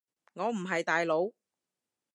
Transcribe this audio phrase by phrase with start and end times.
[0.33, 1.31] 我唔係大佬